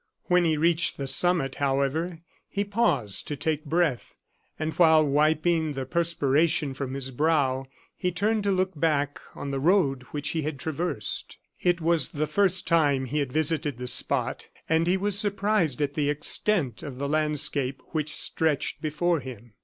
[0.23, 4.15] When he reached the summit, however, he paused to take breath;
[4.57, 9.59] and while wiping the perspiration from his brow, he turned to look back on the
[9.59, 11.37] road which he had traversed.
[11.59, 15.93] It was the first time he had visited the spot, and he was surprised at
[15.93, 19.53] the extent of the landscape which stretched before him.